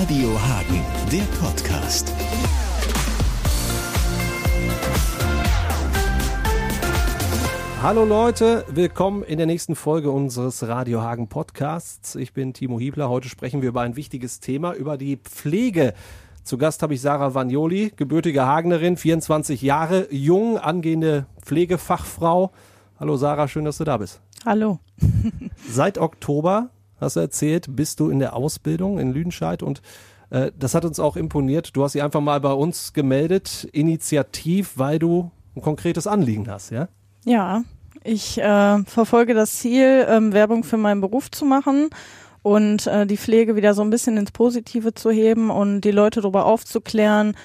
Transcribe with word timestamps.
Radio 0.00 0.30
Hagen, 0.40 0.82
der 1.12 1.24
Podcast. 1.38 2.10
Hallo 7.82 8.06
Leute, 8.06 8.64
willkommen 8.70 9.22
in 9.22 9.36
der 9.36 9.46
nächsten 9.46 9.76
Folge 9.76 10.10
unseres 10.10 10.66
Radio 10.66 11.02
Hagen 11.02 11.28
Podcasts. 11.28 12.14
Ich 12.14 12.32
bin 12.32 12.54
Timo 12.54 12.80
Hiebler. 12.80 13.10
Heute 13.10 13.28
sprechen 13.28 13.60
wir 13.60 13.68
über 13.68 13.82
ein 13.82 13.94
wichtiges 13.94 14.40
Thema, 14.40 14.72
über 14.72 14.96
die 14.96 15.18
Pflege. 15.18 15.92
Zu 16.44 16.56
Gast 16.56 16.82
habe 16.82 16.94
ich 16.94 17.02
Sarah 17.02 17.34
Vagnoli, 17.34 17.92
gebürtige 17.94 18.46
Hagenerin, 18.46 18.96
24 18.96 19.60
Jahre, 19.60 20.08
jung, 20.10 20.56
angehende 20.56 21.26
Pflegefachfrau. 21.42 22.52
Hallo 22.98 23.18
Sarah, 23.18 23.48
schön, 23.48 23.66
dass 23.66 23.76
du 23.76 23.84
da 23.84 23.98
bist. 23.98 24.22
Hallo. 24.46 24.78
Seit 25.68 25.98
Oktober, 25.98 26.70
hast 27.00 27.16
du 27.16 27.20
erzählt, 27.20 27.74
bist 27.76 28.00
du 28.00 28.10
in 28.10 28.18
der 28.18 28.34
Ausbildung 28.34 28.98
in 28.98 29.12
Lüdenscheid 29.12 29.62
und 29.62 29.82
äh, 30.30 30.52
das 30.58 30.74
hat 30.74 30.84
uns 30.84 31.00
auch 31.00 31.16
imponiert. 31.16 31.76
Du 31.76 31.82
hast 31.84 31.92
sie 31.92 32.02
einfach 32.02 32.20
mal 32.20 32.40
bei 32.40 32.52
uns 32.52 32.92
gemeldet, 32.92 33.68
initiativ, 33.72 34.72
weil 34.76 34.98
du 34.98 35.30
ein 35.56 35.62
konkretes 35.62 36.06
Anliegen 36.06 36.48
hast, 36.48 36.70
ja? 36.70 36.88
Ja, 37.24 37.62
ich 38.02 38.38
äh, 38.38 38.82
verfolge 38.84 39.34
das 39.34 39.52
Ziel, 39.58 40.06
ähm, 40.08 40.32
Werbung 40.32 40.64
für 40.64 40.76
meinen 40.76 41.00
Beruf 41.00 41.30
zu 41.30 41.44
machen 41.44 41.90
und 42.42 42.86
äh, 42.86 43.06
die 43.06 43.18
Pflege 43.18 43.56
wieder 43.56 43.74
so 43.74 43.82
ein 43.82 43.90
bisschen 43.90 44.16
ins 44.16 44.32
Positive 44.32 44.94
zu 44.94 45.10
heben 45.10 45.50
und 45.50 45.82
die 45.82 45.90
Leute 45.90 46.20
darüber 46.20 46.46
aufzuklären, 46.46 47.36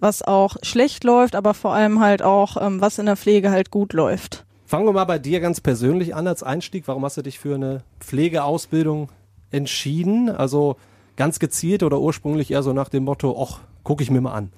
was 0.00 0.22
auch 0.22 0.56
schlecht 0.62 1.04
läuft, 1.04 1.36
aber 1.36 1.54
vor 1.54 1.74
allem 1.74 2.00
halt 2.00 2.22
auch, 2.22 2.56
ähm, 2.60 2.80
was 2.80 2.98
in 2.98 3.06
der 3.06 3.16
Pflege 3.16 3.50
halt 3.50 3.70
gut 3.70 3.92
läuft. 3.92 4.44
Fangen 4.70 4.86
wir 4.86 4.92
mal 4.92 5.04
bei 5.04 5.18
dir 5.18 5.40
ganz 5.40 5.60
persönlich 5.60 6.14
an 6.14 6.28
als 6.28 6.44
Einstieg. 6.44 6.86
Warum 6.86 7.04
hast 7.04 7.16
du 7.16 7.22
dich 7.22 7.40
für 7.40 7.56
eine 7.56 7.82
Pflegeausbildung 7.98 9.08
entschieden? 9.50 10.28
Also 10.28 10.76
ganz 11.16 11.40
gezielt 11.40 11.82
oder 11.82 11.98
ursprünglich 11.98 12.52
eher 12.52 12.62
so 12.62 12.72
nach 12.72 12.88
dem 12.88 13.02
Motto, 13.02 13.36
ach, 13.36 13.58
gucke 13.82 14.04
ich 14.04 14.12
mir 14.12 14.20
mal 14.20 14.32
an. 14.32 14.52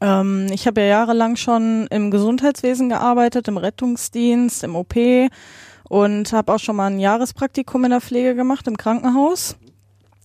Ähm, 0.00 0.46
ich 0.52 0.68
habe 0.68 0.82
ja 0.82 0.86
jahrelang 0.86 1.34
schon 1.34 1.88
im 1.90 2.12
Gesundheitswesen 2.12 2.90
gearbeitet, 2.90 3.48
im 3.48 3.56
Rettungsdienst, 3.56 4.62
im 4.62 4.76
OP 4.76 4.94
und 5.88 6.32
habe 6.32 6.54
auch 6.54 6.60
schon 6.60 6.76
mal 6.76 6.86
ein 6.86 7.00
Jahrespraktikum 7.00 7.82
in 7.86 7.90
der 7.90 8.00
Pflege 8.00 8.36
gemacht 8.36 8.68
im 8.68 8.76
Krankenhaus. 8.76 9.56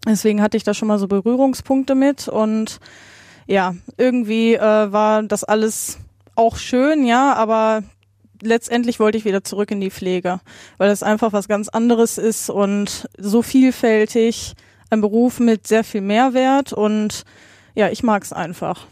Deswegen 0.05 0.43
hatte 0.43 0.55
ich 0.55 0.63
da 0.63 0.75
schon 0.75 0.87
mal 0.87 0.99
so 0.99 1.07
Berührungspunkte 1.07 1.95
mit 1.95 2.27
und 2.27 2.79
ja, 3.47 3.73
irgendwie 3.97 4.53
äh, 4.53 4.91
war 4.91 5.23
das 5.23 5.43
alles 5.43 5.97
auch 6.35 6.57
schön, 6.57 7.07
ja, 7.07 7.33
aber 7.33 7.81
letztendlich 8.41 8.99
wollte 8.99 9.17
ich 9.17 9.25
wieder 9.25 9.43
zurück 9.43 9.71
in 9.71 9.81
die 9.81 9.91
Pflege, 9.91 10.39
weil 10.77 10.89
das 10.89 11.03
einfach 11.03 11.33
was 11.33 11.47
ganz 11.47 11.69
anderes 11.69 12.17
ist 12.17 12.49
und 12.49 13.07
so 13.17 13.41
vielfältig, 13.41 14.53
ein 14.89 15.01
Beruf 15.01 15.39
mit 15.39 15.67
sehr 15.67 15.83
viel 15.83 16.01
Mehrwert 16.01 16.73
und 16.73 17.23
ja, 17.75 17.89
ich 17.89 18.03
mag 18.03 18.23
es 18.23 18.33
einfach. 18.33 18.87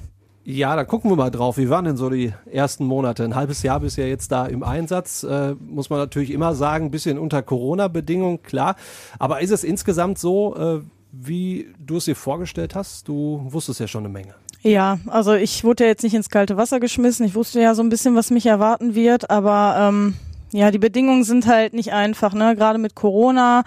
Ja, 0.46 0.76
da 0.76 0.84
gucken 0.84 1.12
wir 1.12 1.16
mal 1.16 1.30
drauf. 1.30 1.58
Wie 1.58 1.70
waren 1.70 1.86
denn 1.86 1.98
so 1.98 2.10
die 2.10 2.34
ersten 2.50 2.86
Monate? 2.86 3.24
Ein 3.24 3.36
halbes 3.36 3.62
Jahr 3.62 3.82
bist 3.82 3.98
ja 3.98 4.06
jetzt 4.06 4.32
da 4.32 4.48
im 4.48 4.64
Einsatz. 4.64 5.24
Äh, 5.24 5.54
muss 5.60 5.92
man 5.92 6.00
natürlich 6.00 6.32
immer 6.32 6.56
sagen, 6.56 6.86
ein 6.86 6.92
bisschen 6.92 7.20
unter 7.20 7.44
Corona-Bedingungen, 7.44 8.42
klar. 8.42 8.76
Aber 9.20 9.42
ist 9.42 9.52
es 9.52 9.64
insgesamt 9.64 10.18
so, 10.18 10.56
äh, 10.56 10.80
wie 11.12 11.68
du 11.78 11.98
es 11.98 12.06
dir 12.06 12.16
vorgestellt 12.16 12.74
hast? 12.74 13.08
Du 13.08 13.42
wusstest 13.44 13.80
ja 13.80 13.88
schon 13.88 14.06
eine 14.06 14.14
Menge. 14.14 14.34
Ja, 14.62 15.00
also 15.08 15.34
ich 15.34 15.64
wurde 15.64 15.86
ja 15.86 15.90
jetzt 15.90 16.04
nicht 16.04 16.14
ins 16.14 16.30
kalte 16.30 16.58
Wasser 16.58 16.80
geschmissen. 16.80 17.26
Ich 17.26 17.36
wusste 17.36 17.62
ja 17.62 17.76
so 17.76 17.82
ein 17.82 17.90
bisschen, 17.90 18.16
was 18.16 18.30
mich 18.30 18.46
erwarten 18.46 18.94
wird, 18.94 19.30
aber 19.30 19.76
ähm, 19.80 20.16
ja, 20.52 20.72
die 20.72 20.80
Bedingungen 20.80 21.24
sind 21.24 21.48
halt 21.48 21.74
nicht 21.74 21.94
einfach, 21.94 22.34
ne? 22.34 22.56
Gerade 22.56 22.80
mit 22.80 22.96
Corona. 22.96 23.64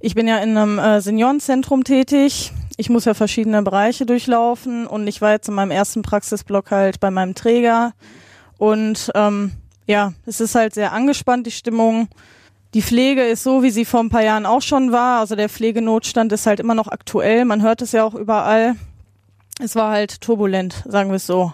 Ich 0.00 0.14
bin 0.14 0.28
ja 0.28 0.38
in 0.38 0.56
einem 0.56 0.78
äh, 0.78 1.00
Seniorenzentrum 1.00 1.84
tätig 1.84 2.52
ich 2.76 2.90
muss 2.90 3.04
ja 3.04 3.14
verschiedene 3.14 3.62
Bereiche 3.62 4.06
durchlaufen 4.06 4.86
und 4.86 5.06
ich 5.06 5.20
war 5.20 5.32
jetzt 5.32 5.48
in 5.48 5.54
meinem 5.54 5.70
ersten 5.70 6.02
Praxisblock 6.02 6.70
halt 6.70 7.00
bei 7.00 7.10
meinem 7.10 7.34
Träger 7.34 7.92
und 8.58 9.10
ähm, 9.14 9.52
ja, 9.86 10.12
es 10.26 10.40
ist 10.40 10.54
halt 10.54 10.74
sehr 10.74 10.92
angespannt, 10.92 11.46
die 11.46 11.52
Stimmung. 11.52 12.08
Die 12.74 12.82
Pflege 12.82 13.22
ist 13.22 13.42
so, 13.42 13.62
wie 13.62 13.70
sie 13.70 13.84
vor 13.84 14.00
ein 14.00 14.08
paar 14.08 14.22
Jahren 14.22 14.46
auch 14.46 14.62
schon 14.62 14.92
war. 14.92 15.20
Also 15.20 15.36
der 15.36 15.48
Pflegenotstand 15.48 16.32
ist 16.32 16.46
halt 16.46 16.60
immer 16.60 16.74
noch 16.74 16.88
aktuell. 16.88 17.44
Man 17.44 17.62
hört 17.62 17.82
es 17.82 17.92
ja 17.92 18.04
auch 18.04 18.14
überall. 18.14 18.76
Es 19.62 19.76
war 19.76 19.92
halt 19.92 20.20
turbulent, 20.20 20.82
sagen 20.88 21.10
wir 21.10 21.16
es 21.16 21.26
so. 21.26 21.52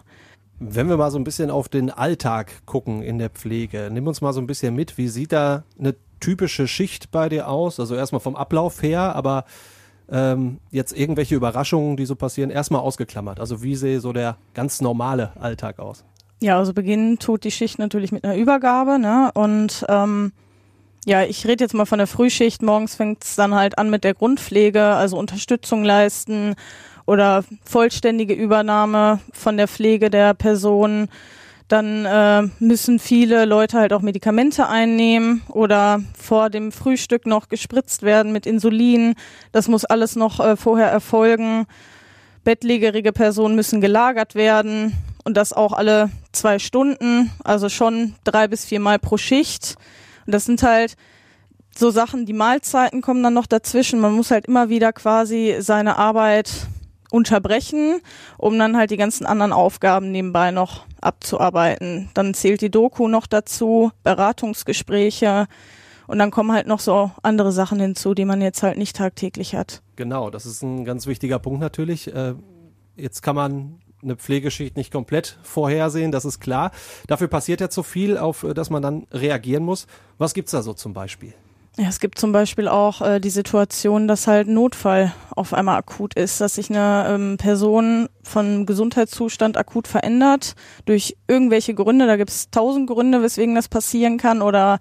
Wenn 0.59 0.89
wir 0.89 0.97
mal 0.97 1.11
so 1.11 1.19
ein 1.19 1.25
bisschen 1.25 1.51
auf 1.51 1.69
den 1.69 1.91
Alltag 1.91 2.65
gucken 2.65 3.03
in 3.03 3.19
der 3.19 3.29
Pflege, 3.29 3.91
nimm 3.93 4.07
uns 4.07 4.23
mal 4.23 4.33
so 4.33 4.41
ein 4.41 4.47
bisschen 4.47 4.75
mit. 4.75 4.97
Wie 4.97 5.09
sieht 5.09 5.31
da 5.33 5.65
eine 5.79 5.95
typische 6.19 6.67
Schicht 6.67 7.11
bei 7.11 7.29
dir 7.29 7.49
aus? 7.49 7.79
Also 7.79 7.95
erstmal 7.95 8.21
vom 8.21 8.35
Ablauf 8.35 8.83
her, 8.83 9.15
aber 9.15 9.45
ähm, 10.11 10.59
jetzt 10.71 10.97
irgendwelche 10.97 11.35
Überraschungen, 11.35 11.99
die 11.99 12.07
so 12.07 12.17
passieren, 12.17 12.49
erstmal 12.49 12.81
ausgeklammert. 12.81 13.41
Also 13.41 13.63
wie 13.63 13.77
sehe 13.77 14.01
so 14.01 14.15
der 14.15 14.39
ganz 14.55 14.81
normale 14.81 15.33
Alltag 15.39 15.79
aus? 15.79 16.03
Ja, 16.41 16.57
also 16.57 16.73
beginnen 16.73 17.19
tut 17.19 17.45
die 17.45 17.51
Schicht 17.51 17.79
natürlich 17.79 18.11
mit 18.11 18.25
einer 18.25 18.37
Übergabe, 18.37 18.99
ne? 18.99 19.31
Und 19.35 19.85
ähm, 19.91 20.33
ja, 21.05 21.25
ich 21.25 21.47
rede 21.47 21.63
jetzt 21.63 21.75
mal 21.75 21.85
von 21.85 21.99
der 21.99 22.07
Frühschicht. 22.07 22.63
Morgens 22.63 22.95
fängt 22.95 23.23
es 23.23 23.37
dann 23.37 23.55
halt 23.55 23.77
an 23.77 23.91
mit 23.91 24.03
der 24.03 24.15
Grundpflege, 24.15 24.83
also 24.83 25.19
Unterstützung 25.19 25.85
leisten 25.85 26.55
oder 27.09 27.43
vollständige 27.65 28.35
Übernahme 28.35 29.21
von 29.33 29.57
der 29.57 29.67
Pflege 29.67 30.11
der 30.11 30.35
Person 30.35 31.09
dann 31.67 32.05
äh, 32.05 32.49
müssen 32.61 32.99
viele 32.99 33.47
Leute 33.47 33.79
halt 33.79 33.93
auch 33.95 34.01
Medikamente 34.01 34.69
einnehmen 34.69 35.43
oder 35.49 36.01
vor 36.19 36.51
dem 36.51 36.71
Frühstück 36.71 37.27
noch 37.27 37.49
gespritzt 37.49 38.03
werden 38.03 38.33
mit 38.33 38.47
Insulin. 38.47 39.15
Das 39.53 39.69
muss 39.69 39.85
alles 39.85 40.17
noch 40.17 40.41
äh, 40.41 40.57
vorher 40.57 40.89
erfolgen. 40.89 41.67
Bettlägerige 42.45 43.13
Personen 43.13 43.55
müssen 43.55 43.83
gelagert 43.83 44.35
werden 44.35 44.95
und 45.25 45.37
das 45.37 45.53
auch 45.53 45.75
alle 45.75 46.11
zwei 46.33 46.59
Stunden, 46.59 47.31
also 47.45 47.69
schon 47.69 48.15
drei 48.25 48.49
bis 48.49 48.65
viermal 48.65 48.99
pro 48.99 49.19
Schicht. 49.19 49.77
Und 50.27 50.33
das 50.33 50.47
sind 50.47 50.63
halt 50.63 50.97
so 51.77 51.91
Sachen, 51.91 52.25
die 52.25 52.33
Mahlzeiten 52.33 53.03
kommen 53.03 53.23
dann 53.23 53.35
noch 53.35 53.47
dazwischen. 53.47 54.01
Man 54.01 54.13
muss 54.13 54.31
halt 54.31 54.47
immer 54.47 54.71
wieder 54.71 54.95
quasi 54.95 55.57
seine 55.61 55.97
Arbeit 55.97 56.51
unterbrechen, 57.11 58.01
um 58.37 58.59
dann 58.59 58.77
halt 58.77 58.91
die 58.91 58.97
ganzen 58.97 59.27
anderen 59.27 59.53
Aufgaben 59.53 60.11
nebenbei 60.11 60.51
noch 60.51 60.85
abzuarbeiten. 61.01 62.11
Dann 62.15 62.35
zählt 62.35 62.61
die 62.61 62.71
Doku 62.71 63.09
noch 63.09 63.27
dazu, 63.27 63.91
Beratungsgespräche 64.03 65.47
und 66.07 66.19
dann 66.19 66.31
kommen 66.31 66.53
halt 66.53 66.67
noch 66.67 66.81
so 66.81 67.11
andere 67.23 67.53
Sachen 67.53 67.81
hinzu, 67.81 68.15
die 68.15 68.25
man 68.25 68.41
jetzt 68.41 68.63
halt 68.63 68.79
nicht 68.79 68.97
tagtäglich 68.97 69.55
hat. 69.55 69.83
Genau, 69.97 70.31
das 70.31 70.47
ist 70.47 70.63
ein 70.63 70.85
ganz 70.85 71.07
wichtiger 71.07 71.39
Punkt 71.39 71.61
natürlich. 71.61 72.13
Äh, 72.15 72.35
jetzt 72.97 73.23
kann 73.23 73.37
man 73.37 73.81
eine 74.03 74.17
Pflegeschicht 74.17 74.77
nicht 74.77 74.93
komplett 74.93 75.39
vorhersehen, 75.43 76.13
das 76.13 76.25
ist 76.25 76.41
klar. 76.41 76.71
Dafür 77.07 77.29
passiert 77.29 77.61
ja 77.61 77.69
zu 77.69 77.83
viel, 77.83 78.17
auf 78.17 78.47
das 78.55 78.71
man 78.71 78.83
dann 78.83 79.07
reagieren 79.13 79.65
muss. 79.65 79.87
Was 80.19 80.35
gibt's 80.35 80.53
da 80.53 80.63
so 80.63 80.73
zum 80.73 80.93
Beispiel? 80.93 81.35
Ja, 81.79 81.87
es 81.89 82.01
gibt 82.01 82.19
zum 82.19 82.33
Beispiel 82.33 82.67
auch 82.67 83.01
äh, 83.03 83.21
die 83.21 83.31
Situation, 83.31 84.09
dass 84.09 84.27
halt 84.27 84.49
Notfall 84.49 85.15
auf 85.37 85.55
einmal 85.55 85.79
akut 85.79 86.15
ist, 86.15 86.41
dass 86.41 86.57
sich 86.57 86.71
eine 86.71 87.07
ähm, 87.09 87.37
Person 87.37 88.09
von 88.25 88.67
Gesundheitszustand 88.67 89.57
akut 89.57 89.87
verändert 89.87 90.57
durch 90.87 91.17
irgendwelche 91.29 91.75
Gründe. 91.75 92.09
Da 92.09 92.17
gibt 92.17 92.31
es 92.31 92.51
tausend 92.51 92.91
Gründe, 92.91 93.23
weswegen 93.23 93.55
das 93.55 93.69
passieren 93.69 94.19
kann 94.19 94.43
oder 94.43 94.81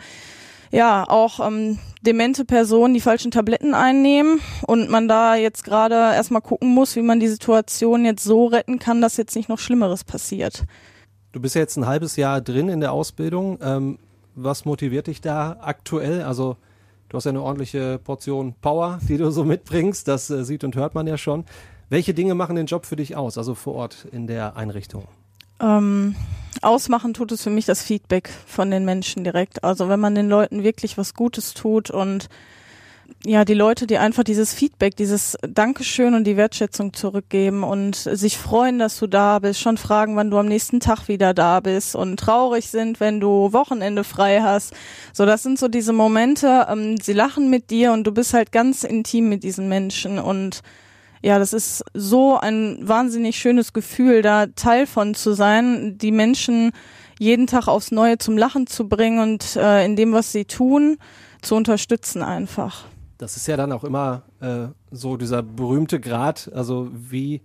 ja, 0.71 1.07
auch 1.07 1.39
ähm, 1.45 1.77
demente 2.01 2.45
Personen 2.45 2.95
die 2.95 2.99
falschen 2.99 3.29
Tabletten 3.29 3.75
einnehmen 3.75 4.41
und 4.65 4.89
man 4.89 5.07
da 5.07 5.35
jetzt 5.35 5.63
gerade 5.63 5.93
erstmal 5.93 6.41
gucken 6.41 6.73
muss, 6.73 6.95
wie 6.95 7.03
man 7.03 7.19
die 7.19 7.27
Situation 7.27 8.05
jetzt 8.05 8.23
so 8.23 8.47
retten 8.47 8.79
kann, 8.79 9.01
dass 9.01 9.17
jetzt 9.17 9.35
nicht 9.35 9.49
noch 9.49 9.59
Schlimmeres 9.59 10.03
passiert. 10.03 10.65
Du 11.31 11.39
bist 11.39 11.53
ja 11.53 11.61
jetzt 11.61 11.77
ein 11.77 11.85
halbes 11.85 12.15
Jahr 12.15 12.41
drin 12.41 12.69
in 12.69 12.79
der 12.79 12.91
Ausbildung. 12.91 13.59
Ähm, 13.61 13.99
was 14.33 14.65
motiviert 14.65 15.05
dich 15.05 15.21
da 15.21 15.57
aktuell? 15.61 16.23
Also 16.23 16.57
Du 17.09 17.15
hast 17.15 17.23
ja 17.23 17.29
eine 17.29 17.41
ordentliche 17.41 17.99
Portion 18.03 18.53
Power, 18.61 18.99
die 19.07 19.17
du 19.17 19.31
so 19.31 19.45
mitbringst. 19.45 20.07
Das 20.07 20.29
äh, 20.29 20.43
sieht 20.43 20.63
und 20.63 20.75
hört 20.75 20.93
man 20.93 21.07
ja 21.07 21.17
schon. 21.17 21.45
Welche 21.89 22.13
Dinge 22.13 22.35
machen 22.35 22.57
den 22.57 22.65
Job 22.65 22.85
für 22.85 22.97
dich 22.97 23.15
aus, 23.15 23.37
also 23.37 23.55
vor 23.55 23.75
Ort 23.75 24.07
in 24.11 24.27
der 24.27 24.57
Einrichtung? 24.57 25.07
Ähm, 25.61 26.15
ausmachen 26.61 27.13
tut 27.13 27.31
es 27.31 27.43
für 27.43 27.49
mich 27.49 27.65
das 27.65 27.81
Feedback 27.81 28.29
von 28.45 28.71
den 28.71 28.83
Menschen 28.83 29.23
direkt. 29.23 29.63
Also 29.63 29.87
wenn 29.87 30.01
man 30.01 30.15
den 30.15 30.27
Leuten 30.27 30.63
wirklich 30.63 30.97
was 30.97 31.13
Gutes 31.13 31.53
tut 31.53 31.89
und 31.89 32.27
ja, 33.25 33.45
die 33.45 33.53
Leute, 33.53 33.87
die 33.87 33.97
einfach 33.97 34.23
dieses 34.23 34.53
Feedback, 34.53 34.95
dieses 34.95 35.37
Dankeschön 35.41 36.13
und 36.13 36.25
die 36.25 36.37
Wertschätzung 36.37 36.93
zurückgeben 36.93 37.63
und 37.63 37.95
sich 37.95 38.37
freuen, 38.37 38.79
dass 38.79 38.99
du 38.99 39.07
da 39.07 39.39
bist, 39.39 39.59
schon 39.59 39.77
fragen, 39.77 40.15
wann 40.15 40.31
du 40.31 40.37
am 40.37 40.47
nächsten 40.47 40.79
Tag 40.79 41.07
wieder 41.07 41.33
da 41.33 41.59
bist 41.59 41.95
und 41.95 42.17
traurig 42.17 42.69
sind, 42.69 42.99
wenn 42.99 43.19
du 43.19 43.51
Wochenende 43.53 44.03
frei 44.03 44.41
hast. 44.41 44.73
So, 45.13 45.25
das 45.25 45.43
sind 45.43 45.59
so 45.59 45.67
diese 45.67 45.93
Momente, 45.93 46.67
ähm, 46.69 46.97
sie 47.01 47.13
lachen 47.13 47.49
mit 47.49 47.69
dir 47.69 47.91
und 47.91 48.05
du 48.05 48.11
bist 48.11 48.33
halt 48.33 48.51
ganz 48.51 48.83
intim 48.83 49.29
mit 49.29 49.43
diesen 49.43 49.67
Menschen 49.67 50.19
und 50.19 50.61
ja, 51.21 51.39
das 51.39 51.51
ist 51.51 51.83
so 51.93 52.37
ein 52.37 52.77
wahnsinnig 52.81 53.37
schönes 53.37 53.73
Gefühl, 53.73 54.21
da 54.21 54.45
Teil 54.47 54.85
von 54.85 55.15
zu 55.15 55.33
sein, 55.33 55.97
die 55.97 56.11
Menschen 56.11 56.71
jeden 57.19 57.47
Tag 57.47 57.67
aufs 57.67 57.91
Neue 57.91 58.19
zum 58.19 58.37
Lachen 58.37 58.67
zu 58.67 58.87
bringen 58.87 59.19
und 59.19 59.55
äh, 59.55 59.83
in 59.83 59.95
dem, 59.95 60.13
was 60.13 60.31
sie 60.31 60.45
tun, 60.45 60.97
zu 61.41 61.55
unterstützen 61.55 62.21
einfach 62.21 62.85
das 63.17 63.37
ist 63.37 63.47
ja 63.47 63.57
dann 63.57 63.71
auch 63.71 63.83
immer 63.83 64.23
äh, 64.39 64.67
so 64.91 65.17
dieser 65.17 65.43
berühmte 65.43 65.99
Grad, 65.99 66.51
also 66.53 66.89
wie 66.91 67.41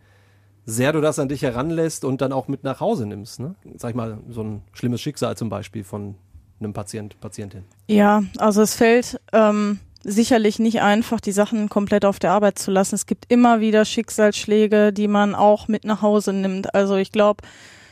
sehr 0.65 0.93
du 0.93 1.01
das 1.01 1.19
an 1.19 1.29
dich 1.29 1.43
heranlässt 1.43 2.05
und 2.05 2.21
dann 2.21 2.33
auch 2.33 2.49
mit 2.49 2.63
nach 2.63 2.81
Hause 2.81 3.07
nimmst. 3.07 3.41
Ne? 3.41 3.55
Sag 3.77 3.91
ich 3.91 3.97
mal, 3.97 4.19
so 4.29 4.43
ein 4.43 4.63
schlimmes 4.73 5.01
Schicksal 5.01 5.37
zum 5.37 5.49
Beispiel 5.49 5.83
von 5.85 6.15
einem 6.61 6.73
Patient, 6.73 7.19
Patientin. 7.21 7.65
Ja, 7.89 8.23
also 8.39 8.63
es 8.63 8.75
fällt 8.75 9.21
ähm, 9.33 9.81
sicherlich 10.05 10.59
nicht 10.59 10.81
einfach, 10.81 11.21
die 11.21 11.33
Sachen 11.33 11.69
komplett 11.69 12.05
auf 12.05 12.19
der 12.19 12.33
Arbeit 12.33 12.59
zu 12.59 12.71
lassen. 12.71 12.95
Es 12.95 13.07
gibt 13.07 13.33
immer 13.33 13.61
wieder 13.61 13.85
Schicksalsschläge, 13.85 14.93
die 14.93 15.09
man 15.09 15.35
auch 15.35 15.69
mit 15.69 15.85
nach 15.85 16.03
Hause 16.03 16.33
nimmt. 16.33 16.75
Also 16.75 16.97
ich 16.97 17.11
glaube, 17.11 17.43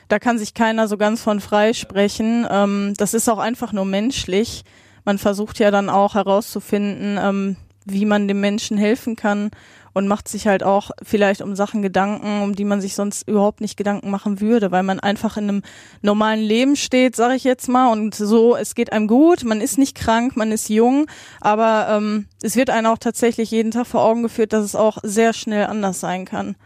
da 0.09 0.19
kann 0.19 0.39
sich 0.39 0.55
keiner 0.55 0.89
so 0.89 0.97
ganz 0.97 1.23
von 1.23 1.41
frei 1.41 1.73
sprechen. 1.73 2.47
Ähm, 2.49 2.95
das 2.97 3.15
ist 3.15 3.29
auch 3.29 3.39
einfach 3.39 3.73
nur 3.73 3.85
menschlich. 3.85 4.65
Man 5.05 5.19
versucht 5.19 5.59
ja 5.59 5.71
dann 5.71 5.89
auch 5.89 6.15
herauszufinden, 6.15 7.19
ähm, 7.21 7.57
wie 7.85 8.05
man 8.05 8.29
dem 8.29 8.41
Menschen 8.41 8.77
helfen 8.77 9.17
kann 9.17 9.51
und 9.93 10.07
macht 10.07 10.29
sich 10.29 10.47
halt 10.47 10.63
auch 10.63 10.91
vielleicht 11.03 11.43
um 11.43 11.57
Sachen 11.57 11.83
Gedanken, 11.83 12.43
um 12.43 12.55
die 12.55 12.65
man 12.65 12.81
sich 12.81 12.95
sonst 12.95 13.27
überhaupt 13.27 13.61
nicht 13.61 13.77
Gedanken 13.77 14.11
machen 14.11 14.41
würde, 14.41 14.71
weil 14.71 14.83
man 14.83 15.01
einfach 15.01 15.37
in 15.37 15.45
einem 15.45 15.63
normalen 16.03 16.41
Leben 16.41 16.77
steht, 16.77 17.17
sage 17.17 17.35
ich 17.35 17.45
jetzt 17.45 17.69
mal, 17.69 17.91
und 17.91 18.15
so, 18.15 18.57
es 18.57 18.75
geht 18.75 18.93
einem 18.93 19.09
gut, 19.09 19.45
man 19.45 19.61
ist 19.61 19.79
nicht 19.79 19.97
krank, 19.97 20.37
man 20.37 20.53
ist 20.53 20.69
jung, 20.69 21.07
aber 21.41 21.89
ähm, 21.91 22.27
es 22.43 22.57
wird 22.57 22.71
einem 22.71 22.87
auch 22.87 22.99
tatsächlich 22.99 23.51
jeden 23.51 23.73
Tag 23.73 23.87
vor 23.87 24.03
Augen 24.03 24.23
geführt, 24.23 24.53
dass 24.53 24.65
es 24.65 24.77
auch 24.77 24.99
sehr 25.03 25.33
schnell 25.33 25.67
anders 25.67 26.01
sein 26.01 26.25
kann. 26.25 26.57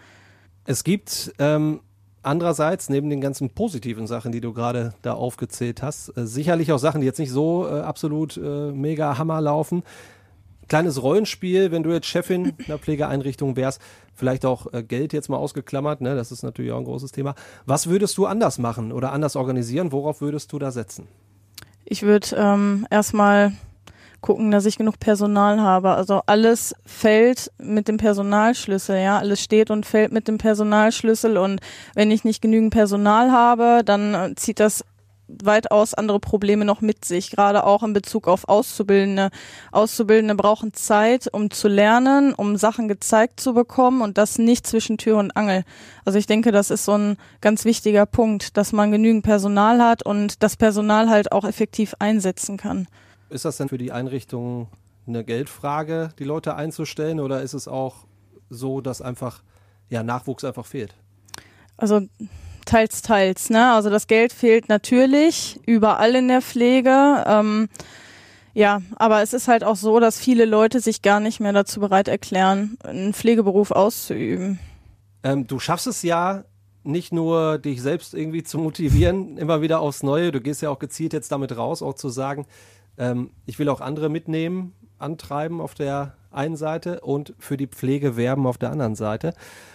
Es 0.67 0.85
gibt 0.85 1.33
ähm, 1.39 1.81
andererseits 2.23 2.89
neben 2.89 3.11
den 3.11 3.21
ganzen 3.21 3.51
positiven 3.51 4.07
Sachen, 4.07 4.33
die 4.33 4.41
du 4.41 4.53
gerade 4.53 4.95
da 5.03 5.15
aufgezählt 5.15 5.83
hast, 5.83 6.17
äh, 6.17 6.27
sicherlich 6.27 6.73
auch 6.73 6.79
Sachen, 6.79 7.01
die 7.01 7.07
jetzt 7.07 7.19
nicht 7.19 7.33
so 7.33 7.67
äh, 7.69 7.81
absolut 7.81 8.37
äh, 8.37 8.73
mega 8.73 9.17
Hammer 9.19 9.41
laufen 9.41 9.83
kleines 10.69 11.03
Rollenspiel, 11.03 11.71
wenn 11.71 11.83
du 11.83 11.91
jetzt 11.91 12.07
Chefin 12.07 12.55
einer 12.67 12.79
Pflegeeinrichtung 12.79 13.57
wärst, 13.57 13.81
vielleicht 14.15 14.45
auch 14.47 14.73
äh, 14.73 14.83
Geld 14.83 15.13
jetzt 15.13 15.29
mal 15.29 15.37
ausgeklammert, 15.37 16.01
ne? 16.01 16.15
das 16.15 16.33
ist 16.33 16.43
natürlich 16.43 16.73
auch 16.73 16.79
ein 16.79 16.85
großes 16.85 17.13
Thema. 17.13 17.35
Was 17.67 17.89
würdest 17.89 18.17
du 18.19 18.27
anders 18.27 18.59
machen 18.59 18.93
oder 18.93 19.13
anders 19.13 19.37
organisieren? 19.37 19.93
Worauf 19.93 20.21
würdest 20.21 20.53
du 20.53 20.59
da 20.59 20.71
setzen? 20.71 21.09
Ich 21.85 22.03
würde 22.03 22.29
ähm, 22.37 22.87
erstmal 22.91 23.53
gucken, 24.25 24.51
dass 24.51 24.65
ich 24.65 24.79
genug 24.79 24.99
Personal 24.99 25.61
habe. 25.61 25.91
Also 25.91 26.23
alles 26.25 26.75
fällt 26.87 27.53
mit 27.59 27.89
dem 27.89 27.99
Personalschlüssel, 27.99 28.99
ja. 28.99 29.19
Alles 29.19 29.43
steht 29.43 29.71
und 29.71 29.85
fällt 29.85 30.13
mit 30.13 30.29
dem 30.29 30.39
Personalschlüssel 30.39 31.37
und 31.37 31.61
wenn 31.95 32.11
ich 32.11 32.25
nicht 32.25 32.41
genügend 32.41 32.73
Personal 32.73 33.31
habe, 33.31 33.83
dann 33.85 34.15
äh, 34.15 34.35
zieht 34.35 34.61
das 34.61 34.83
weitaus 35.29 35.95
andere 35.95 36.21
Probleme 36.21 36.65
noch 36.65 36.81
mit 36.81 37.05
sich, 37.05 37.31
gerade 37.31 37.65
auch 37.65 37.83
in 37.83 37.93
Bezug 37.93 38.29
auf 38.29 38.49
Auszubildende. 38.49 39.31
Auszubildende 39.73 40.35
brauchen 40.35 40.73
Zeit, 40.75 41.29
um 41.33 41.51
zu 41.51 41.69
lernen, 41.69 42.35
um 42.35 42.57
Sachen 42.57 42.89
gezeigt 42.89 43.41
zu 43.41 43.55
bekommen 43.55 44.03
und 44.03 44.19
das 44.19 44.39
nicht 44.39 44.67
zwischen 44.67 44.99
Tür 44.99 45.19
und 45.19 45.37
Angel. 45.37 45.65
Also 46.05 46.19
ich 46.19 46.27
denke, 46.27 46.53
das 46.53 46.71
ist 46.71 46.85
so 46.85 46.93
ein 46.93 47.17
ganz 47.41 47.65
wichtiger 47.65 48.07
Punkt, 48.07 48.57
dass 48.57 48.73
man 48.73 48.91
genügend 48.93 49.25
Personal 49.25 49.83
hat 49.83 50.05
und 50.05 50.43
das 50.43 50.57
Personal 50.57 51.09
halt 51.09 51.33
auch 51.33 51.45
effektiv 51.45 51.95
einsetzen 51.99 52.57
kann. 52.57 52.87
Ist 53.31 53.45
das 53.45 53.57
denn 53.57 53.69
für 53.69 53.79
die 53.79 53.93
Einrichtung 53.93 54.69
eine 55.07 55.25
Geldfrage, 55.25 56.11
die 56.19 56.25
Leute 56.25 56.55
einzustellen 56.55 57.21
oder 57.21 57.43
ist 57.43 57.55
es 57.55 57.69
auch 57.69 58.07
so, 58.51 58.81
dass 58.81 59.03
einfach 59.03 59.43
ja, 59.89 60.03
Nachwuchs 60.03 60.45
einfach 60.45 60.67
fehlt? 60.67 60.95
Also 61.77 62.03
teils, 62.65 63.03
teils. 63.03 63.51
Ne? 63.51 63.73
Also 63.73 63.91
das 63.91 64.07
Geld 64.07 64.33
fehlt 64.33 64.69
natürlich 64.69 65.61
überall 65.67 66.15
in 66.15 66.29
der 66.29 66.43
Pflege. 66.43 67.25
Ähm, 67.27 67.69
ja, 68.55 68.83
aber 68.97 69.23
es 69.23 69.33
ist 69.33 69.49
halt 69.49 69.65
auch 69.65 69.77
so, 69.77 69.99
dass 69.99 70.19
viele 70.19 70.45
Leute 70.45 70.81
sich 70.81 71.03
gar 71.03 71.21
nicht 71.21 71.41
mehr 71.41 71.53
dazu 71.53 71.81
bereit 71.81 72.09
erklären, 72.09 72.79
einen 72.85 73.13
Pflegeberuf 73.13 73.73
auszuüben. 73.73 74.61
Ähm, 75.25 75.47
du 75.47 75.59
schaffst 75.59 75.89
es 75.89 76.03
ja 76.03 76.45
nicht 76.85 77.13
nur, 77.13 77.59
dich 77.59 77.83
selbst 77.83 78.15
irgendwie 78.15 78.43
zu 78.43 78.59
motivieren, 78.59 79.39
immer 79.39 79.61
wieder 79.61 79.81
aufs 79.81 80.03
Neue. 80.03 80.31
Du 80.31 80.41
gehst 80.41 80.63
ja 80.63 80.71
auch 80.71 80.79
gezielt 80.79 81.13
jetzt 81.13 81.33
damit 81.33 81.57
raus, 81.57 81.83
auch 81.83 81.95
zu 81.95 82.11
sagen, 82.11 82.47
ähm, 82.97 83.31
ich 83.47 83.59
will 83.59 83.69
auch 83.69 83.81
andere 83.81 84.09
mitnehmen, 84.09 84.73
antreiben 85.05 85.61
auf 85.61 85.75
der 85.75 86.15
einen 86.33 86.57
Seite 86.57 87.01
und 87.01 87.35
für 87.39 87.57
die 87.57 87.69
Pflege 87.69 88.17
werben 88.17 88.47
auf 88.47 88.59
der 88.59 88.71
anderen 88.71 88.97
Seite. 88.97 89.35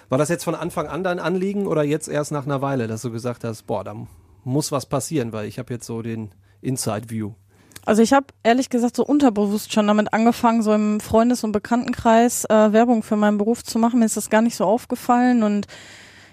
War 0.09 0.17
das 0.17 0.27
jetzt 0.29 0.43
von 0.43 0.55
Anfang 0.55 0.87
an 0.87 1.03
dein 1.03 1.19
Anliegen 1.19 1.67
oder 1.67 1.83
jetzt 1.83 2.09
erst 2.09 2.31
nach 2.31 2.45
einer 2.45 2.61
Weile, 2.61 2.87
dass 2.87 3.03
du 3.03 3.11
gesagt 3.11 3.43
hast, 3.43 3.63
boah, 3.63 3.83
da 3.83 3.95
muss 4.43 4.71
was 4.71 4.87
passieren, 4.87 5.31
weil 5.31 5.47
ich 5.47 5.59
habe 5.59 5.73
jetzt 5.73 5.85
so 5.85 6.01
den 6.01 6.31
Inside 6.61 7.09
View? 7.09 7.31
Also 7.85 8.01
ich 8.01 8.11
habe 8.11 8.27
ehrlich 8.43 8.69
gesagt 8.69 8.95
so 8.95 9.05
unterbewusst 9.05 9.71
schon 9.71 9.87
damit 9.87 10.13
angefangen, 10.13 10.61
so 10.61 10.73
im 10.73 10.99
Freundes- 10.99 11.43
und 11.43 11.53
Bekanntenkreis 11.53 12.45
äh, 12.45 12.73
Werbung 12.73 13.03
für 13.03 13.15
meinen 13.15 13.37
Beruf 13.37 13.63
zu 13.63 13.79
machen. 13.79 13.99
Mir 13.99 14.05
ist 14.05 14.17
das 14.17 14.29
gar 14.29 14.41
nicht 14.41 14.55
so 14.55 14.65
aufgefallen 14.65 15.43
und 15.43 15.67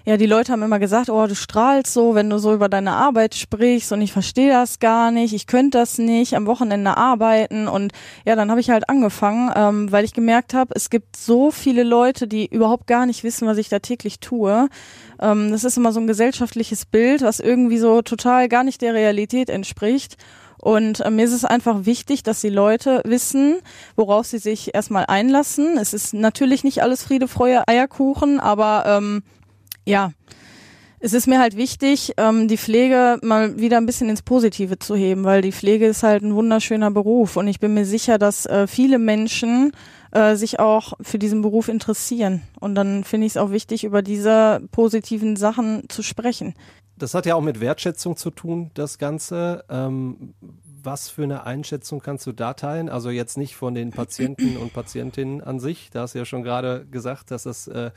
ja, 0.07 0.15
die 0.15 0.25
Leute 0.25 0.53
haben 0.53 0.63
immer 0.63 0.79
gesagt, 0.79 1.09
oh, 1.09 1.27
du 1.27 1.35
strahlst 1.35 1.91
so, 1.91 2.15
wenn 2.15 2.29
du 2.29 2.37
so 2.37 2.53
über 2.53 2.69
deine 2.69 2.93
Arbeit 2.93 3.35
sprichst 3.35 3.91
und 3.91 4.01
ich 4.01 4.13
verstehe 4.13 4.49
das 4.49 4.79
gar 4.79 5.11
nicht, 5.11 5.33
ich 5.33 5.47
könnte 5.47 5.79
das 5.79 5.97
nicht, 5.97 6.33
am 6.33 6.45
Wochenende 6.45 6.95
arbeiten 6.95 7.67
und 7.67 7.91
ja, 8.25 8.37
dann 8.37 8.49
habe 8.49 8.61
ich 8.61 8.69
halt 8.69 8.87
angefangen, 8.87 9.51
ähm, 9.53 9.91
weil 9.91 10.05
ich 10.05 10.13
gemerkt 10.13 10.53
habe, 10.53 10.71
es 10.75 10.89
gibt 10.89 11.17
so 11.17 11.51
viele 11.51 11.83
Leute, 11.83 12.25
die 12.25 12.45
überhaupt 12.45 12.87
gar 12.87 13.05
nicht 13.05 13.25
wissen, 13.25 13.49
was 13.49 13.57
ich 13.57 13.67
da 13.67 13.79
täglich 13.79 14.21
tue. 14.21 14.69
Ähm, 15.19 15.51
das 15.51 15.65
ist 15.65 15.75
immer 15.75 15.91
so 15.91 15.99
ein 15.99 16.07
gesellschaftliches 16.07 16.85
Bild, 16.85 17.21
was 17.21 17.41
irgendwie 17.41 17.77
so 17.77 18.01
total 18.01 18.47
gar 18.47 18.63
nicht 18.63 18.81
der 18.81 18.93
Realität 18.93 19.49
entspricht. 19.49 20.15
Und 20.57 21.01
äh, 21.01 21.11
mir 21.11 21.25
ist 21.25 21.33
es 21.33 21.43
einfach 21.43 21.85
wichtig, 21.85 22.23
dass 22.23 22.39
die 22.39 22.47
Leute 22.47 23.01
wissen, 23.03 23.57
worauf 23.97 24.25
sie 24.25 24.39
sich 24.39 24.73
erstmal 24.73 25.03
einlassen. 25.07 25.77
Es 25.77 25.93
ist 25.93 26.13
natürlich 26.13 26.63
nicht 26.63 26.81
alles 26.81 27.03
Friede, 27.03 27.27
Freude, 27.27 27.67
Eierkuchen, 27.67 28.39
aber 28.39 28.85
ähm, 28.87 29.23
ja, 29.87 30.11
es 30.99 31.13
ist 31.13 31.27
mir 31.27 31.39
halt 31.39 31.55
wichtig, 31.55 32.13
ähm, 32.17 32.47
die 32.47 32.57
Pflege 32.57 33.19
mal 33.21 33.59
wieder 33.59 33.77
ein 33.77 33.85
bisschen 33.85 34.09
ins 34.09 34.23
Positive 34.23 34.79
zu 34.79 34.95
heben, 34.95 35.23
weil 35.23 35.41
die 35.41 35.51
Pflege 35.51 35.85
ist 35.85 36.01
halt 36.01 36.23
ein 36.23 36.33
wunderschöner 36.33 36.89
Beruf 36.89 37.37
und 37.37 37.47
ich 37.47 37.59
bin 37.59 37.73
mir 37.73 37.85
sicher, 37.85 38.17
dass 38.17 38.47
äh, 38.47 38.65
viele 38.65 38.97
Menschen 38.97 39.73
äh, 40.11 40.35
sich 40.35 40.59
auch 40.59 40.93
für 41.01 41.19
diesen 41.19 41.41
Beruf 41.41 41.67
interessieren. 41.67 42.41
Und 42.59 42.75
dann 42.75 43.03
finde 43.03 43.27
ich 43.27 43.33
es 43.33 43.37
auch 43.37 43.51
wichtig, 43.51 43.83
über 43.83 44.01
diese 44.01 44.61
positiven 44.71 45.35
Sachen 45.35 45.87
zu 45.89 46.01
sprechen. 46.01 46.55
Das 46.97 47.13
hat 47.13 47.27
ja 47.27 47.35
auch 47.35 47.41
mit 47.41 47.59
Wertschätzung 47.59 48.17
zu 48.17 48.31
tun, 48.31 48.71
das 48.73 48.97
Ganze. 48.97 49.65
Ähm, 49.69 50.33
was 50.83 51.09
für 51.09 51.23
eine 51.23 51.43
Einschätzung 51.43 51.99
kannst 51.99 52.25
du 52.27 52.31
da 52.31 52.53
teilen? 52.53 52.87
Also 52.87 53.09
jetzt 53.09 53.37
nicht 53.37 53.55
von 53.55 53.75
den 53.75 53.91
Patienten 53.91 54.57
und 54.57 54.73
Patientinnen 54.73 55.41
an 55.43 55.59
sich. 55.59 55.89
Da 55.91 56.01
hast 56.01 56.15
du 56.15 56.19
ja 56.19 56.25
schon 56.25 56.43
gerade 56.43 56.85
gesagt, 56.89 57.29
dass 57.31 57.43
das 57.43 57.67
äh, 57.67 57.91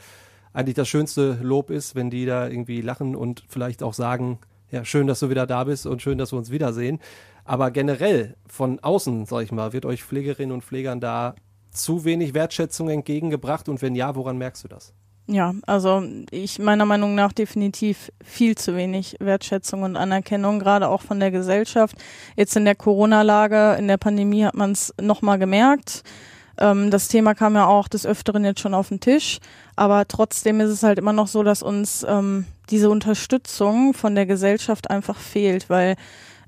eigentlich 0.53 0.75
das 0.75 0.89
schönste 0.89 1.39
Lob 1.43 1.71
ist, 1.71 1.95
wenn 1.95 2.11
die 2.11 2.27
da 2.27 2.49
irgendwie 2.49 2.81
lachen 2.81 3.15
und 3.17 3.45
vielleicht 3.49 3.83
auch 3.83 3.95
sagen, 3.95 4.39
ja, 4.71 4.85
schön, 4.85 5.07
dass 5.07 5.21
du 5.21 5.31
wieder 5.31 5.47
da 5.47 5.65
bist 5.65 5.87
und 5.87 6.03
schön, 6.03 6.19
dass 6.19 6.33
wir 6.33 6.39
uns 6.39 6.51
wiedersehen. 6.51 7.01
Aber 7.45 7.71
generell 7.71 8.37
von 8.47 8.79
außen, 8.79 9.27
sag 9.27 9.43
ich 9.43 9.53
mal, 9.53 9.73
wird 9.73 9.85
euch 9.85 10.05
Pflegerinnen 10.05 10.53
und 10.53 10.65
Pflegern 10.65 11.01
da 11.01 11.35
zu 11.71 12.05
wenig 12.05 12.35
Wertschätzung 12.35 12.89
entgegengebracht 12.89 13.69
und 13.69 13.83
wenn 13.83 13.95
ja, 13.95 14.15
woran 14.15 14.39
merkst 14.39 14.65
du 14.65 14.69
das? 14.69 14.93
Ja, 15.27 15.55
also 15.65 16.03
ich 16.33 16.59
meiner 16.59 16.87
Meinung 16.87 17.15
nach 17.15 17.33
definitiv 17.33 18.11
viel 18.25 18.57
zu 18.57 18.75
wenig 18.75 19.17
Wertschätzung 19.21 19.83
und 19.83 19.97
Anerkennung, 19.97 20.59
gerade 20.59 20.89
auch 20.89 21.03
von 21.03 21.21
der 21.21 21.31
Gesellschaft. 21.31 21.97
Jetzt 22.37 22.57
in 22.57 22.65
der 22.65 22.75
Corona-Lage, 22.75 23.77
in 23.79 23.87
der 23.87 23.97
Pandemie 23.97 24.45
hat 24.45 24.57
man 24.57 24.73
es 24.73 24.93
nochmal 25.01 25.39
gemerkt. 25.39 26.03
Ähm, 26.61 26.91
das 26.91 27.09
Thema 27.09 27.35
kam 27.35 27.55
ja 27.55 27.67
auch 27.67 27.89
des 27.89 28.07
Öfteren 28.07 28.45
jetzt 28.45 28.61
schon 28.61 28.75
auf 28.75 28.89
den 28.89 29.01
Tisch, 29.01 29.41
aber 29.77 30.07
trotzdem 30.07 30.61
ist 30.61 30.71
es 30.71 30.83
halt 30.83 30.99
immer 30.99 31.13
noch 31.13 31.27
so, 31.27 31.43
dass 31.43 31.63
uns 31.63 32.05
ähm, 32.09 32.47
diese 32.71 32.91
Unterstützung 32.91 33.95
von 33.95 34.15
der 34.15 34.27
Gesellschaft 34.27 34.91
einfach 34.91 35.17
fehlt, 35.17 35.71
weil 35.71 35.97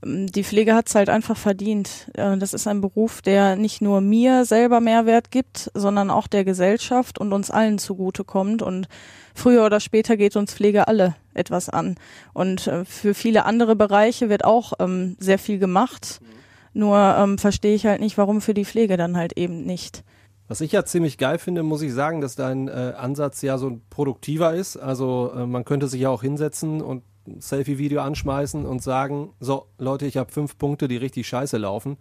ähm, 0.04 0.30
die 0.30 0.44
Pflege 0.44 0.74
hat 0.74 0.88
es 0.88 0.94
halt 0.94 1.08
einfach 1.08 1.36
verdient. 1.36 2.10
Äh, 2.14 2.36
das 2.36 2.54
ist 2.54 2.66
ein 2.66 2.80
Beruf, 2.80 3.22
der 3.22 3.56
nicht 3.56 3.80
nur 3.80 4.00
mir 4.00 4.44
selber 4.44 4.80
Mehrwert 4.80 5.30
gibt, 5.30 5.70
sondern 5.74 6.10
auch 6.10 6.26
der 6.26 6.44
Gesellschaft 6.44 7.18
und 7.18 7.32
uns 7.32 7.50
allen 7.50 7.78
zugutekommt. 7.78 8.62
Und 8.62 8.88
früher 9.34 9.64
oder 9.64 9.80
später 9.80 10.16
geht 10.16 10.36
uns 10.36 10.54
Pflege 10.54 10.88
alle 10.88 11.14
etwas 11.34 11.68
an. 11.68 11.96
Und 12.34 12.66
äh, 12.66 12.84
für 12.84 13.14
viele 13.14 13.44
andere 13.44 13.76
Bereiche 13.76 14.28
wird 14.28 14.44
auch 14.44 14.74
ähm, 14.78 15.16
sehr 15.18 15.38
viel 15.38 15.58
gemacht. 15.58 16.20
Mhm. 16.20 16.41
Nur 16.72 16.98
ähm, 16.98 17.38
verstehe 17.38 17.74
ich 17.74 17.86
halt 17.86 18.00
nicht, 18.00 18.18
warum 18.18 18.40
für 18.40 18.54
die 18.54 18.64
Pflege 18.64 18.96
dann 18.96 19.16
halt 19.16 19.36
eben 19.36 19.64
nicht. 19.64 20.04
Was 20.48 20.60
ich 20.60 20.72
ja 20.72 20.84
ziemlich 20.84 21.18
geil 21.18 21.38
finde, 21.38 21.62
muss 21.62 21.82
ich 21.82 21.92
sagen, 21.92 22.20
dass 22.20 22.34
dein 22.34 22.68
äh, 22.68 22.92
Ansatz 22.96 23.42
ja 23.42 23.58
so 23.58 23.80
produktiver 23.90 24.54
ist. 24.54 24.76
Also 24.76 25.32
äh, 25.34 25.46
man 25.46 25.64
könnte 25.64 25.88
sich 25.88 26.02
ja 26.02 26.10
auch 26.10 26.22
hinsetzen 26.22 26.82
und 26.82 27.04
ein 27.26 27.40
Selfie-Video 27.40 28.00
anschmeißen 28.00 28.66
und 28.66 28.82
sagen, 28.82 29.30
so 29.40 29.66
Leute, 29.78 30.06
ich 30.06 30.16
habe 30.16 30.32
fünf 30.32 30.58
Punkte, 30.58 30.88
die 30.88 30.96
richtig 30.96 31.28
scheiße 31.28 31.56
laufen 31.56 31.96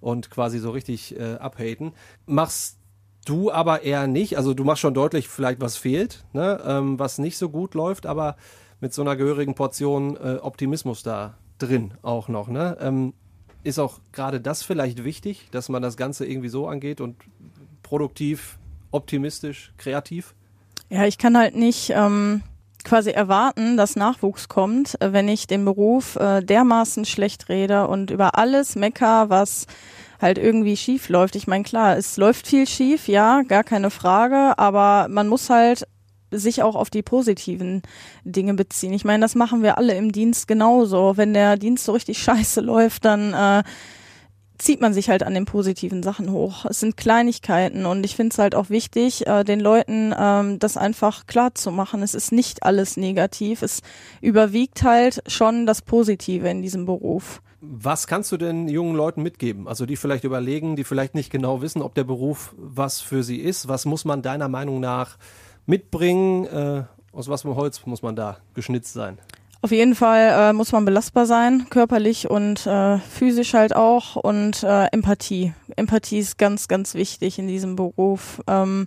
und 0.00 0.30
quasi 0.30 0.58
so 0.58 0.70
richtig 0.70 1.18
äh, 1.18 1.36
abhaten. 1.36 1.92
Machst 2.26 2.78
du 3.24 3.50
aber 3.50 3.82
eher 3.82 4.06
nicht. 4.06 4.36
Also 4.36 4.54
du 4.54 4.64
machst 4.64 4.80
schon 4.80 4.94
deutlich 4.94 5.28
vielleicht, 5.28 5.60
was 5.60 5.76
fehlt, 5.76 6.24
ne? 6.32 6.60
ähm, 6.64 6.98
was 6.98 7.18
nicht 7.18 7.38
so 7.38 7.48
gut 7.48 7.74
läuft, 7.74 8.06
aber 8.06 8.36
mit 8.80 8.94
so 8.94 9.02
einer 9.02 9.16
gehörigen 9.16 9.54
Portion 9.54 10.16
äh, 10.16 10.38
Optimismus 10.40 11.02
da 11.02 11.38
drin 11.58 11.94
auch 12.02 12.28
noch. 12.28 12.48
Ne? 12.48 12.76
Ähm, 12.80 13.14
ist 13.66 13.78
auch 13.78 13.98
gerade 14.12 14.40
das 14.40 14.62
vielleicht 14.62 15.04
wichtig, 15.04 15.48
dass 15.50 15.68
man 15.68 15.82
das 15.82 15.96
Ganze 15.96 16.24
irgendwie 16.24 16.48
so 16.48 16.68
angeht 16.68 17.00
und 17.00 17.16
produktiv 17.82 18.58
optimistisch, 18.92 19.72
kreativ? 19.76 20.34
Ja, 20.88 21.04
ich 21.04 21.18
kann 21.18 21.36
halt 21.36 21.56
nicht 21.56 21.90
ähm, 21.90 22.42
quasi 22.84 23.10
erwarten, 23.10 23.76
dass 23.76 23.96
Nachwuchs 23.96 24.48
kommt, 24.48 25.00
äh, 25.00 25.12
wenn 25.12 25.28
ich 25.28 25.48
den 25.48 25.64
Beruf 25.64 26.16
äh, 26.16 26.42
dermaßen 26.42 27.04
schlecht 27.04 27.48
rede 27.48 27.88
und 27.88 28.10
über 28.12 28.38
alles 28.38 28.76
mecker, 28.76 29.28
was 29.30 29.66
halt 30.20 30.38
irgendwie 30.38 30.76
schief 30.76 31.08
läuft. 31.08 31.34
Ich 31.34 31.48
meine, 31.48 31.64
klar, 31.64 31.96
es 31.96 32.16
läuft 32.16 32.46
viel 32.46 32.66
schief, 32.66 33.08
ja, 33.08 33.42
gar 33.42 33.64
keine 33.64 33.90
Frage, 33.90 34.58
aber 34.58 35.08
man 35.10 35.28
muss 35.28 35.50
halt 35.50 35.86
sich 36.30 36.62
auch 36.62 36.74
auf 36.74 36.90
die 36.90 37.02
positiven 37.02 37.82
Dinge 38.24 38.54
beziehen. 38.54 38.92
Ich 38.92 39.04
meine, 39.04 39.22
das 39.22 39.34
machen 39.34 39.62
wir 39.62 39.78
alle 39.78 39.94
im 39.94 40.12
Dienst 40.12 40.48
genauso. 40.48 41.16
Wenn 41.16 41.34
der 41.34 41.56
Dienst 41.56 41.84
so 41.84 41.92
richtig 41.92 42.18
scheiße 42.18 42.60
läuft, 42.60 43.04
dann 43.04 43.32
äh, 43.32 43.62
zieht 44.58 44.80
man 44.80 44.94
sich 44.94 45.08
halt 45.08 45.22
an 45.22 45.34
den 45.34 45.44
positiven 45.44 46.02
Sachen 46.02 46.30
hoch. 46.30 46.64
Es 46.64 46.80
sind 46.80 46.96
Kleinigkeiten 46.96 47.86
und 47.86 48.04
ich 48.04 48.16
finde 48.16 48.32
es 48.32 48.38
halt 48.38 48.54
auch 48.54 48.70
wichtig, 48.70 49.26
äh, 49.26 49.44
den 49.44 49.60
Leuten 49.60 50.14
ähm, 50.18 50.58
das 50.58 50.76
einfach 50.76 51.26
klar 51.26 51.54
zu 51.54 51.70
machen. 51.70 52.02
Es 52.02 52.14
ist 52.14 52.32
nicht 52.32 52.62
alles 52.62 52.96
negativ. 52.96 53.62
Es 53.62 53.80
überwiegt 54.20 54.82
halt 54.82 55.22
schon 55.26 55.66
das 55.66 55.82
Positive 55.82 56.48
in 56.48 56.62
diesem 56.62 56.86
Beruf. 56.86 57.42
Was 57.60 58.06
kannst 58.06 58.30
du 58.32 58.36
denn 58.36 58.68
jungen 58.68 58.94
Leuten 58.94 59.22
mitgeben? 59.22 59.66
Also 59.66 59.86
die 59.86 59.96
vielleicht 59.96 60.24
überlegen, 60.24 60.76
die 60.76 60.84
vielleicht 60.84 61.14
nicht 61.14 61.30
genau 61.30 61.62
wissen, 61.62 61.82
ob 61.82 61.94
der 61.94 62.04
Beruf 62.04 62.54
was 62.56 63.00
für 63.00 63.22
sie 63.22 63.38
ist. 63.38 63.68
Was 63.68 63.86
muss 63.86 64.04
man 64.04 64.22
deiner 64.22 64.48
Meinung 64.48 64.78
nach 64.80 65.16
mitbringen? 65.66 66.46
Äh, 66.46 66.84
aus 67.12 67.28
was 67.28 67.42
für 67.42 67.56
Holz 67.56 67.84
muss 67.86 68.02
man 68.02 68.16
da 68.16 68.38
geschnitzt 68.54 68.92
sein? 68.92 69.18
Auf 69.62 69.72
jeden 69.72 69.94
Fall 69.94 70.50
äh, 70.50 70.52
muss 70.52 70.72
man 70.72 70.84
belastbar 70.84 71.26
sein, 71.26 71.66
körperlich 71.70 72.30
und 72.30 72.66
äh, 72.66 72.98
physisch 72.98 73.54
halt 73.54 73.74
auch 73.74 74.16
und 74.16 74.62
äh, 74.62 74.86
Empathie. 74.92 75.54
Empathie 75.74 76.18
ist 76.18 76.38
ganz, 76.38 76.68
ganz 76.68 76.94
wichtig 76.94 77.38
in 77.38 77.48
diesem 77.48 77.74
Beruf. 77.74 78.42
Ähm, 78.46 78.86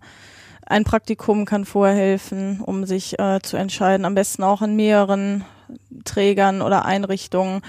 ein 0.65 0.83
Praktikum 0.83 1.45
kann 1.45 1.65
vorher 1.65 1.95
helfen, 1.95 2.61
um 2.61 2.85
sich 2.85 3.17
äh, 3.19 3.39
zu 3.41 3.57
entscheiden, 3.57 4.05
am 4.05 4.15
besten 4.15 4.43
auch 4.43 4.61
in 4.61 4.75
mehreren 4.75 5.43
Trägern 6.05 6.61
oder 6.61 6.85
Einrichtungen 6.85 7.61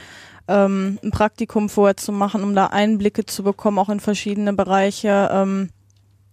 ähm, 0.47 0.99
ein 1.03 1.11
Praktikum 1.11 1.69
vorher 1.69 1.97
zu 1.97 2.13
machen, 2.13 2.43
um 2.43 2.55
da 2.55 2.67
Einblicke 2.67 3.25
zu 3.25 3.43
bekommen, 3.43 3.79
auch 3.79 3.89
in 3.89 4.01
verschiedene 4.01 4.53
Bereiche. 4.53 5.31
Ähm, 5.33 5.71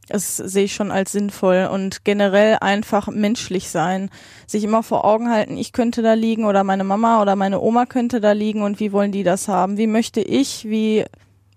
das 0.07 0.37
sehe 0.37 0.65
ich 0.65 0.73
schon 0.73 0.91
als 0.91 1.11
sinnvoll 1.11 1.69
und 1.71 2.05
generell 2.05 2.57
einfach 2.61 3.07
menschlich 3.07 3.69
sein. 3.69 4.09
Sich 4.45 4.63
immer 4.63 4.83
vor 4.83 5.05
Augen 5.05 5.29
halten, 5.29 5.57
ich 5.57 5.73
könnte 5.73 6.01
da 6.01 6.13
liegen 6.13 6.45
oder 6.45 6.63
meine 6.63 6.83
Mama 6.83 7.21
oder 7.21 7.35
meine 7.35 7.59
Oma 7.59 7.85
könnte 7.85 8.21
da 8.21 8.31
liegen 8.31 8.61
und 8.61 8.79
wie 8.79 8.91
wollen 8.91 9.11
die 9.11 9.23
das 9.23 9.47
haben? 9.47 9.77
Wie 9.77 9.87
möchte 9.87 10.21
ich, 10.21 10.65
wie 10.65 11.05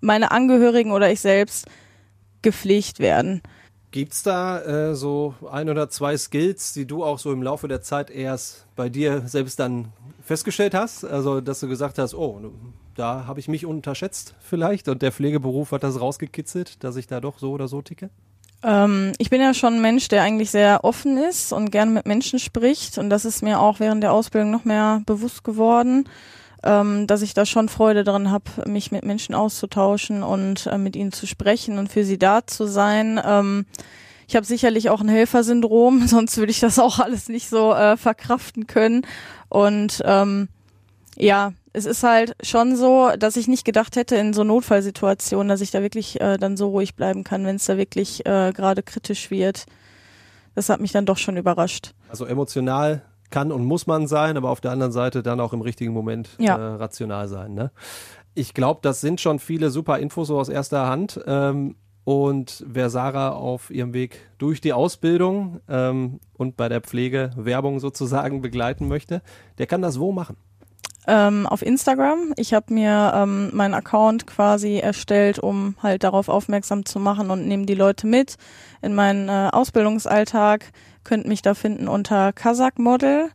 meine 0.00 0.30
Angehörigen 0.30 0.92
oder 0.92 1.10
ich 1.10 1.20
selbst 1.20 1.66
gepflegt 2.42 2.98
werden? 2.98 3.42
Gibt's 3.92 4.22
da 4.22 4.60
äh, 4.90 4.94
so 4.94 5.34
ein 5.50 5.68
oder 5.68 5.88
zwei 5.88 6.16
Skills, 6.16 6.72
die 6.72 6.86
du 6.86 7.02
auch 7.02 7.18
so 7.18 7.32
im 7.32 7.42
Laufe 7.42 7.66
der 7.66 7.82
Zeit 7.82 8.10
erst 8.10 8.66
bei 8.76 8.88
dir 8.88 9.26
selbst 9.26 9.58
dann 9.58 9.92
festgestellt 10.22 10.74
hast? 10.74 11.04
Also, 11.04 11.40
dass 11.40 11.58
du 11.60 11.68
gesagt 11.68 11.98
hast, 11.98 12.14
oh, 12.14 12.52
da 12.94 13.26
habe 13.26 13.40
ich 13.40 13.48
mich 13.48 13.66
unterschätzt 13.66 14.34
vielleicht 14.40 14.88
und 14.88 15.02
der 15.02 15.10
Pflegeberuf 15.10 15.72
hat 15.72 15.82
das 15.82 16.00
rausgekitzelt, 16.00 16.84
dass 16.84 16.96
ich 16.96 17.08
da 17.08 17.20
doch 17.20 17.38
so 17.38 17.50
oder 17.50 17.66
so 17.66 17.82
ticke? 17.82 18.10
Ähm, 18.62 19.12
ich 19.18 19.30
bin 19.30 19.40
ja 19.40 19.54
schon 19.54 19.74
ein 19.74 19.80
Mensch, 19.80 20.08
der 20.08 20.22
eigentlich 20.22 20.50
sehr 20.50 20.84
offen 20.84 21.16
ist 21.16 21.52
und 21.52 21.70
gerne 21.70 21.90
mit 21.90 22.06
Menschen 22.06 22.38
spricht. 22.38 22.98
Und 22.98 23.10
das 23.10 23.24
ist 23.24 23.42
mir 23.42 23.60
auch 23.60 23.80
während 23.80 24.02
der 24.02 24.12
Ausbildung 24.12 24.50
noch 24.50 24.64
mehr 24.64 25.02
bewusst 25.06 25.44
geworden, 25.44 26.08
ähm, 26.62 27.06
dass 27.06 27.22
ich 27.22 27.34
da 27.34 27.46
schon 27.46 27.68
Freude 27.68 28.04
dran 28.04 28.30
habe, 28.30 28.44
mich 28.66 28.92
mit 28.92 29.04
Menschen 29.04 29.34
auszutauschen 29.34 30.22
und 30.22 30.66
äh, 30.66 30.78
mit 30.78 30.96
ihnen 30.96 31.12
zu 31.12 31.26
sprechen 31.26 31.78
und 31.78 31.90
für 31.90 32.04
sie 32.04 32.18
da 32.18 32.46
zu 32.46 32.66
sein. 32.66 33.20
Ähm, 33.24 33.66
ich 34.28 34.36
habe 34.36 34.46
sicherlich 34.46 34.90
auch 34.90 35.00
ein 35.00 35.08
Helfersyndrom, 35.08 36.06
sonst 36.06 36.36
würde 36.36 36.52
ich 36.52 36.60
das 36.60 36.78
auch 36.78 36.98
alles 36.98 37.28
nicht 37.28 37.48
so 37.48 37.72
äh, 37.72 37.96
verkraften 37.96 38.66
können. 38.66 39.06
Und 39.48 40.02
ähm, 40.04 40.48
ja, 41.16 41.52
es 41.72 41.84
ist 41.84 42.02
halt 42.02 42.34
schon 42.42 42.76
so, 42.76 43.10
dass 43.18 43.36
ich 43.36 43.48
nicht 43.48 43.64
gedacht 43.64 43.96
hätte 43.96 44.16
in 44.16 44.32
so 44.32 44.44
Notfallsituationen, 44.44 45.48
dass 45.48 45.60
ich 45.60 45.70
da 45.70 45.82
wirklich 45.82 46.20
äh, 46.20 46.36
dann 46.36 46.56
so 46.56 46.68
ruhig 46.68 46.96
bleiben 46.96 47.24
kann, 47.24 47.44
wenn 47.44 47.56
es 47.56 47.66
da 47.66 47.76
wirklich 47.76 48.26
äh, 48.26 48.52
gerade 48.52 48.82
kritisch 48.82 49.30
wird. 49.30 49.66
Das 50.54 50.68
hat 50.68 50.80
mich 50.80 50.92
dann 50.92 51.06
doch 51.06 51.16
schon 51.16 51.36
überrascht. 51.36 51.94
Also 52.08 52.24
emotional 52.24 53.02
kann 53.30 53.52
und 53.52 53.64
muss 53.64 53.86
man 53.86 54.08
sein, 54.08 54.36
aber 54.36 54.50
auf 54.50 54.60
der 54.60 54.72
anderen 54.72 54.92
Seite 54.92 55.22
dann 55.22 55.38
auch 55.38 55.52
im 55.52 55.60
richtigen 55.60 55.92
Moment 55.92 56.30
ja. 56.38 56.56
äh, 56.56 56.74
rational 56.74 57.28
sein. 57.28 57.54
Ne? 57.54 57.70
Ich 58.34 58.54
glaube, 58.54 58.80
das 58.82 59.00
sind 59.00 59.20
schon 59.20 59.38
viele 59.38 59.70
super 59.70 59.98
Infos 59.98 60.28
so 60.28 60.38
aus 60.38 60.48
erster 60.48 60.88
Hand. 60.88 61.20
Ähm, 61.26 61.76
und 62.02 62.64
wer 62.66 62.90
Sarah 62.90 63.30
auf 63.30 63.70
ihrem 63.70 63.92
Weg 63.92 64.30
durch 64.38 64.60
die 64.60 64.72
Ausbildung 64.72 65.60
ähm, 65.68 66.18
und 66.36 66.56
bei 66.56 66.68
der 66.68 66.80
Pflege 66.80 67.30
Werbung 67.36 67.78
sozusagen 67.78 68.40
begleiten 68.40 68.88
möchte, 68.88 69.22
der 69.58 69.68
kann 69.68 69.82
das 69.82 70.00
wo 70.00 70.10
machen? 70.10 70.36
Ähm, 71.06 71.46
auf 71.46 71.62
Instagram. 71.62 72.32
Ich 72.36 72.54
habe 72.54 72.72
mir 72.72 73.12
ähm, 73.14 73.50
meinen 73.52 73.74
Account 73.74 74.26
quasi 74.26 74.78
erstellt, 74.78 75.38
um 75.38 75.76
halt 75.82 76.04
darauf 76.04 76.28
aufmerksam 76.28 76.84
zu 76.84 76.98
machen 76.98 77.30
und 77.30 77.46
nehme 77.46 77.66
die 77.66 77.74
Leute 77.74 78.06
mit 78.06 78.36
in 78.82 78.94
meinen 78.94 79.28
äh, 79.28 79.48
Ausbildungsalltag. 79.52 80.72
Könnt 81.04 81.26
mich 81.26 81.42
da 81.42 81.54
finden 81.54 81.88
unter 81.88 82.32
Kazak 82.32 82.78
Model. 82.78 83.30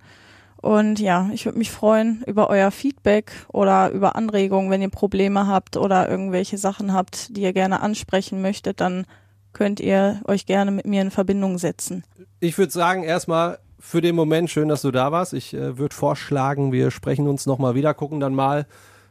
Und 0.62 1.00
ja, 1.00 1.30
ich 1.32 1.46
würde 1.46 1.60
mich 1.60 1.70
freuen 1.70 2.24
über 2.26 2.50
euer 2.50 2.72
Feedback 2.72 3.32
oder 3.50 3.92
über 3.92 4.16
Anregungen, 4.16 4.72
wenn 4.72 4.82
ihr 4.82 4.90
Probleme 4.90 5.46
habt 5.46 5.78
oder 5.78 6.10
irgendwelche 6.10 6.58
Sachen 6.58 6.92
habt, 6.92 7.36
die 7.36 7.42
ihr 7.42 7.54
gerne 7.54 7.82
ansprechen 7.82 8.42
möchtet, 8.42 8.82
dann 8.82 9.06
könnt 9.54 9.80
ihr 9.80 10.22
euch 10.26 10.48
gerne 10.48 10.72
mit 10.72 10.88
mir 10.88 11.02
in 11.02 11.12
Verbindung 11.12 11.60
setzen. 11.60 12.04
Ich 12.40 12.58
würde 12.58 12.72
sagen, 12.72 13.04
erstmal 13.04 13.60
für 13.86 14.02
den 14.02 14.16
Moment. 14.16 14.50
Schön, 14.50 14.68
dass 14.68 14.82
du 14.82 14.92
da 14.92 15.12
warst. 15.12 15.34
Ich 15.34 15.54
äh, 15.54 15.78
würde 15.78 15.96
vorschlagen, 15.96 16.72
wir 16.72 16.90
sprechen 16.90 17.28
uns 17.28 17.46
nochmal 17.46 17.76
wieder, 17.76 17.94
gucken 17.94 18.20
dann 18.20 18.34
mal, 18.34 18.66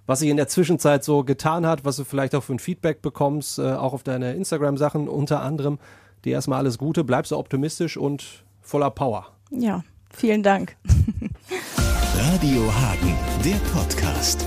was 0.06 0.18
sich 0.18 0.28
in 0.28 0.36
der 0.36 0.48
Zwischenzeit 0.48 1.04
so 1.04 1.22
getan 1.22 1.64
hat, 1.64 1.84
was 1.84 1.96
du 1.96 2.04
vielleicht 2.04 2.34
auch 2.34 2.42
für 2.42 2.54
ein 2.54 2.58
Feedback 2.58 3.00
bekommst, 3.00 3.58
äh, 3.58 3.72
auch 3.72 3.92
auf 3.92 4.02
deine 4.02 4.34
Instagram-Sachen 4.34 5.08
unter 5.08 5.40
anderem. 5.42 5.78
Dir 6.24 6.32
erstmal 6.32 6.58
alles 6.58 6.76
Gute, 6.78 7.04
bleib 7.04 7.26
so 7.26 7.38
optimistisch 7.38 7.96
und 7.96 8.44
voller 8.62 8.90
Power. 8.90 9.28
Ja, 9.50 9.84
vielen 10.10 10.42
Dank. 10.42 10.76
Radio 12.16 12.62
Hagen, 12.74 13.16
der 13.44 13.56
Podcast. 13.72 14.44